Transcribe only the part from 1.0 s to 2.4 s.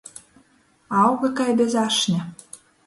Auga kai bez ašņa.